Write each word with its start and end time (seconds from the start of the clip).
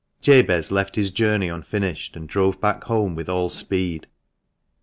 Jabez 0.19 0.71
left 0.71 0.95
his 0.95 1.11
journey 1.11 1.47
unfinished, 1.47 2.15
and 2.17 2.27
drove 2.27 2.59
back 2.59 2.85
home 2.85 3.13
with 3.13 3.29
all 3.29 3.49
speed. 3.49 4.07